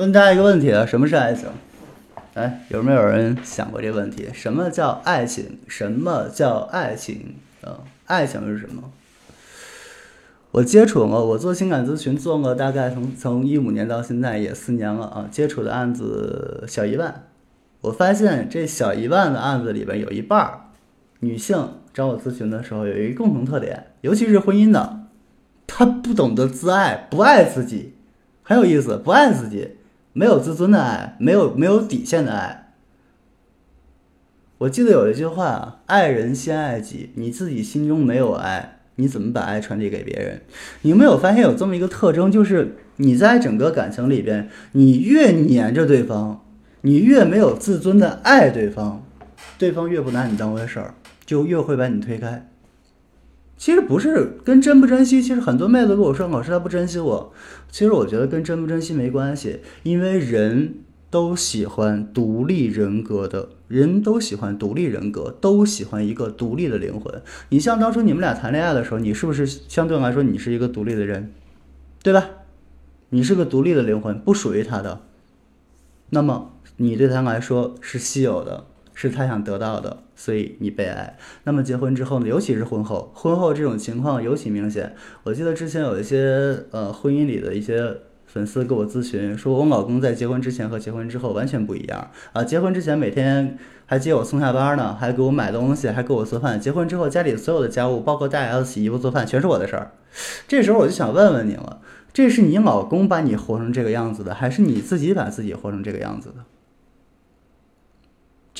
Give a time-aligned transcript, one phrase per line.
[0.00, 1.46] 问大家一个问题啊，什么是爱情？
[2.32, 4.30] 哎，有没有人想过这个问题？
[4.32, 5.58] 什么叫爱情？
[5.68, 7.34] 什么叫爱情？
[7.60, 8.90] 啊，爱情是什么？
[10.52, 17.26] 我接触过，我做情感咨询做过，大概从从一五年到现在也四年了啊，接触的案子小一万。
[17.82, 20.60] 我发现这小一万的案子里边有一半儿
[21.18, 25.00] 女性找我咨询的时候有一个共同特点，尤其是婚姻的，
[25.66, 27.92] 她不懂得自爱，不爱自己，
[28.42, 29.76] 很有意思，不爱自己。
[30.12, 32.72] 没有自尊的爱，没有没有底线的爱。
[34.58, 40.42] 我记得有一句话，“爱人先爱己”，你自己心中没有爱，你怎么把爱传递给别人？
[40.82, 46.44] 你有没有发现有这么一个特征，就是你在整个感情里边，你越黏着对方，
[46.82, 49.02] 你越没有自尊的爱对方，
[49.56, 52.49] 对方越不拿你当回事儿，就越会把你推开。
[53.60, 57.30] 其实不是跟珍不珍惜，其实很多妹子跟我说老师她不珍惜我，
[57.70, 60.76] 其实我觉得跟珍不珍惜没关系，因为人
[61.10, 67.20] 都喜欢独立人格的人都喜欢独立人格，都喜欢一个独立的灵魂。
[67.50, 71.30] 你像当初你们俩谈恋爱的时候，你是不是相对来说你是一个独立的人，
[72.02, 72.30] 对吧？
[73.10, 75.02] 你是个独立的灵魂，不属于他的，
[76.08, 78.64] 那么你对他来说是稀有的。
[79.08, 81.16] 是他想得到的，所以你被爱。
[81.44, 82.28] 那么结婚之后呢？
[82.28, 84.94] 尤其是婚后，婚后这种情况尤其明显。
[85.22, 92.44] 我记得之前有一些呃婚姻里的一些粉丝给我咨询，说我老公在结婚之前和结婚之后完全不一样啊。
[92.44, 96.60] 结婚之前每天还接我送下班呢，还给我买东西，还给我做饭。
[96.60, 99.92] 结婚之后家里所有的家务，包括带孩子、洗衣服、做饭，全是我的事儿。
[100.46, 101.80] 这时候我就想问问你了，
[102.12, 106.44] 这是你老公把你活成这个样子的，还是你自己把自己活成这个样子的？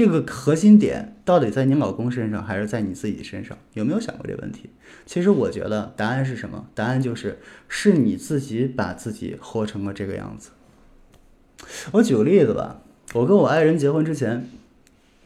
[0.00, 3.58] 这个核心点到底在你老公身上，还是在你自己身上？
[3.74, 4.70] 有没有想过这个问题？
[5.04, 6.68] 其实我觉得答案是什么？
[6.74, 10.52] 答案就是是你自己把自己活成了这个样子。
[11.92, 12.80] 我举个例子吧，
[13.12, 14.48] 我跟我爱人结婚之前，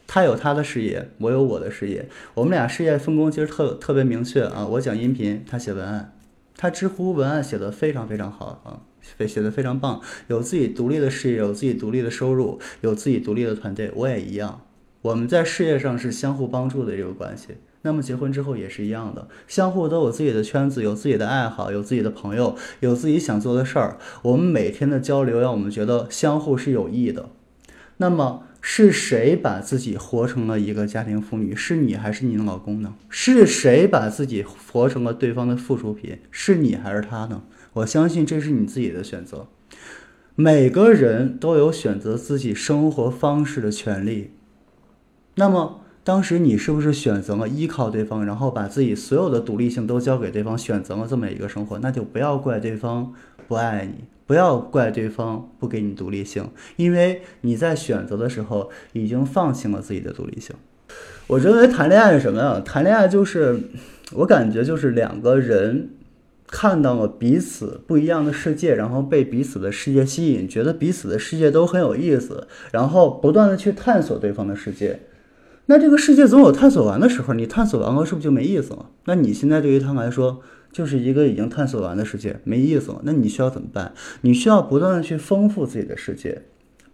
[0.08, 4.66] 他有他的事业，我有我的事业，我们俩事业分工其实特特别明确啊。
[4.66, 6.12] 我讲音频，他写文案，
[6.56, 8.82] 他知乎文案写的非常非常好啊，
[9.26, 14.62] 写的非常棒，有自己独立的事业，有自己独立的收入，有自己独立的团队，我也一样。
[15.02, 17.48] 我们在事业上是相互帮助的这个关系，
[17.82, 23.98] 那么结婚之后也是一样的，相互都有自己的圈子，有自己的爱好，有自己的朋友，有自己想做的事儿。
[24.22, 27.28] 我们每天的交流让我们觉得相互是有益的。
[27.98, 31.54] 那么是谁把自己活成了一个家庭妇女？
[31.54, 32.94] 是你还是你的老公呢？
[33.10, 36.18] 是谁把自己活成了对方的附属品？
[36.30, 37.42] 是你还是他呢？
[37.74, 39.46] 我相信这是你自己的选择。
[40.36, 44.32] 每个人都有选择自己生活方式的权利。
[45.36, 51.78] 那么当时你是不是选择了依靠对方，然后把自己所有的独立性都交给对方，选择了这么一个生活？
[51.78, 53.12] 那就不要怪对方
[53.48, 60.54] 不爱你，不要怪对方不给你独立性，因为你在选择的时候已经放弃了自己的独立性。
[61.26, 62.60] 我认为谈恋爱是什么呀？
[62.64, 63.58] 谈恋爱就是
[64.12, 65.90] 我感觉就是两个人
[66.56, 75.00] 看到了彼此不一样的世界，然后被彼此的世界吸引，觉得彼此的世界都很有意思，然后不断的去探索对方的世界。
[75.66, 78.88] 那这个世界总有探索完的时候，你探索完了是不是就没意思了？
[79.06, 83.00] 那你现在对于他们来说就是一个已经探索完的世界，没意思了。
[83.02, 83.92] 那你需要怎么办？
[84.20, 86.42] 你需要不断的去丰富自己的世界，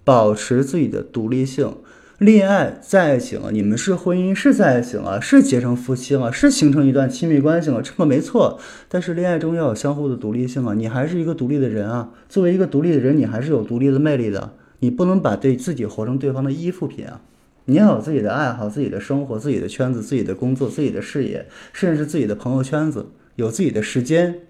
[0.02, 1.76] 保持自己的独立性。
[2.20, 8.60] 恋爱在一起了，你们是婚姻是在一起了，是结成夫妻了，是形成一段亲密关系了，这个没错。
[8.90, 12.10] 但是恋爱中要有相互的独立性啊，你还是一个独立的人啊。
[12.28, 17.22] 作为一个独立的人，你还是有独立的魅力的，你不能把对自己活成对方的依附品啊。
[17.64, 23.06] 你要有自己的爱好、自己的生活、自己的圈子、自己的工作、自己的事业，甚至自己的朋友圈子，
[23.36, 24.40] 有自己的时间。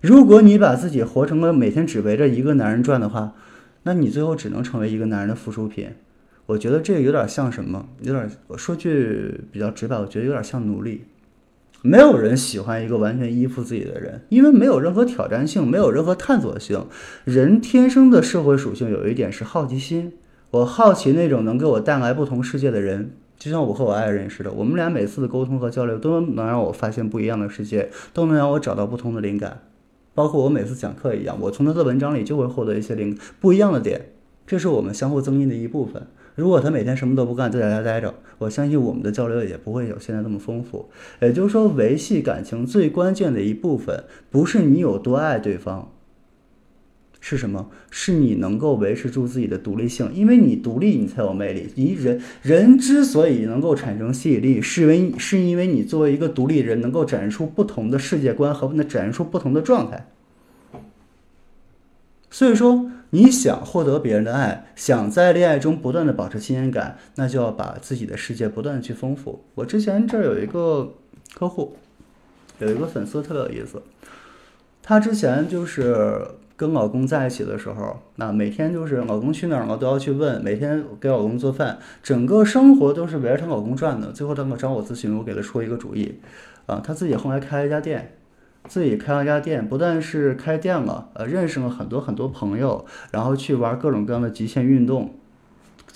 [0.00, 3.34] 如果你把自己活成了每天只围着一个男人转的话，
[3.82, 5.90] 那你最后只能成为一个男人的附属品。
[6.46, 7.86] 我觉得这个有点像什么？
[8.02, 11.04] 有点我说句比较直白，我觉得有点像奴隶。
[11.82, 16.86] 没有人喜欢一个完全依附自己的人，因为没有任何挑战性，没有任何探索性。
[17.24, 20.12] 人天生的社会属性有一点是好奇心。
[20.52, 24.50] 我好奇那种能给我带来不同世界的人，就像我和我爱人似的。
[24.52, 29.62] 我们俩每次的沟通和交流都能让我发现不一样的世界，都能让我找到不同的灵感。
[30.14, 34.12] 包括我每次讲课一样，我从他的文章里就会获得一些灵不一样的点。
[34.46, 36.06] 这是我们相互增益的一部分。
[36.36, 40.88] 如果他每天什么都不干就，在家待着，我相信我们的交流也不会有现在那么丰富。
[41.20, 45.90] 也就是说，维系感情最关键的一部分，不是你有多爱对方。
[47.18, 47.70] 是什么？
[47.90, 51.68] 是你能够维持住自己的独立性，因为你独立，你才有魅力。
[51.74, 60.06] 你人人之所以能够产生吸引力，是因为是因为你作为一个独立人，能够展示出不同的世界观和那展示出不同的状态。
[62.30, 69.42] 所以说，你想获得别人的爱，想在恋爱中不断的保持新鲜感，那就要把自己的世界不断的去丰富。
[69.54, 70.92] 我之前这儿有一个
[71.34, 71.78] 客户，
[72.58, 73.80] 有一个粉丝特别有意思，
[74.82, 76.20] 她之前就是
[76.56, 84.12] 跟老公在一起的时候，那每天就是老公去哪儿了都要去问，每天给老公做饭，整个生活都是围着她老公转的。
[84.12, 86.20] 最后他们找我咨询，我给她出一个主意，
[86.66, 88.12] 啊，她自己后来开了一家店。
[88.68, 95.14] 自己开了家店，不但是开店了，呃，认识了很多很多朋友，然后去玩各种各样的极限运动，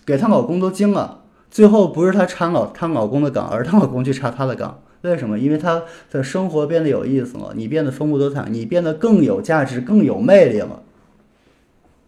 [0.07, 1.23] 给她老公都惊了。
[1.51, 4.83] 最后不是她插老她老公的岗，而她老公去插她的岗。
[5.03, 5.39] 为什么？
[5.39, 10.83] 因为她的生活变得有意思了，你变得丰富多彩，你变得更有价值、更有魅力了。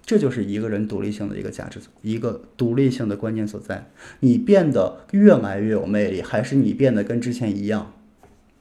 [0.04, 3.90] 这就是一个人独立性的一个价值，一个独立性的关键所在。
[4.20, 7.92] 你变得越来越有魅力，还是你变得跟之前一样？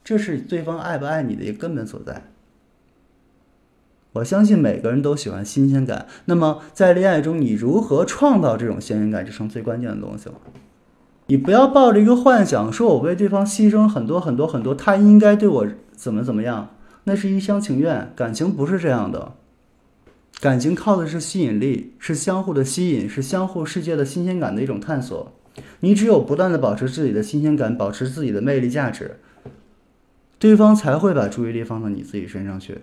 [0.03, 2.23] 这是对方爱不爱你的一个根本所在。
[4.13, 6.05] 我相信每个人都喜欢新鲜感。
[6.25, 10.35] 那么在恋爱中，你如何创造这种新鲜感，就成最关键的东西了。
[11.27, 16.75] 你不要抱着一个幻想，说我为对方牺牲很多很多很多，他应该对我怎么怎么样，
[17.05, 18.11] 那是一厢情愿。
[18.13, 19.35] 感情不是这样的，
[20.41, 25.31] 感情靠的是吸引力，是相互的吸引，是相互世界的新鲜感的一种探索。
[25.79, 29.19] 你只有不断的保持自己的新鲜感，保持自己的魅力价值。
[30.41, 32.79] 对方才会把注意力放到你自己身上去，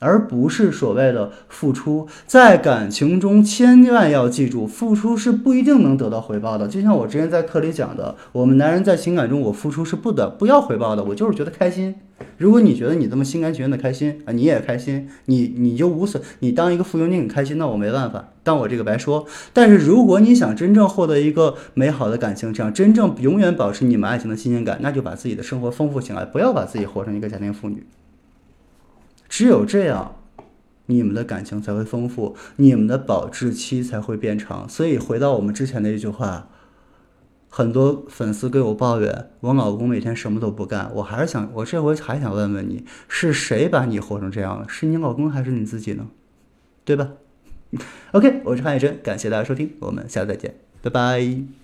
[0.00, 2.08] 而不是所谓的付出。
[2.26, 6.66] 在感情中，千万要记住，付出是不一定能得到回报的。
[6.66, 11.94] 就像我之前在课里讲的，我们男人在情感中，我付出是不得不要回报的，我就是觉得开心。
[12.36, 19.24] 如果你觉得你这么心甘情愿的开心啊，你也开心，你你就无损，你当一个附庸，你很开心，那我没办法，当我这个白说。
[19.54, 27.86] 但是如果你想真正获得一个美好的感情，想真正永远保持你们爱情的新鲜感，那就把自己的生活丰富起来，不要把自己活成一个家庭妇女。
[29.30, 30.16] 只有这样，
[30.84, 34.68] 你们的感情才会丰富，你们的保质期才会变长。
[34.68, 36.48] 所以回到我们之前的一句话。
[37.52, 40.88] 很多粉丝给我抱怨，我老公每天什么都不干。
[40.94, 44.64] 我还是想，我这回还想问问你，是谁把你活成这样？
[44.68, 46.06] 是你老公还是你自己呢？
[46.84, 47.08] 对吧？
[48.12, 51.59] OK，我是韩野真，感谢大家收听，我们下次再见，拜拜。